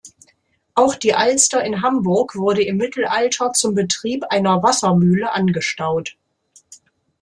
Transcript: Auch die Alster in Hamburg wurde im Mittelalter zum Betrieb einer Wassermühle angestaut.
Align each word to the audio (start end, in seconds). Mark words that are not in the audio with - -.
Auch 0.73 0.95
die 0.95 1.13
Alster 1.13 1.63
in 1.63 1.83
Hamburg 1.83 2.35
wurde 2.35 2.63
im 2.63 2.77
Mittelalter 2.77 3.53
zum 3.53 3.75
Betrieb 3.75 4.23
einer 4.31 4.63
Wassermühle 4.63 5.31
angestaut. 5.31 6.17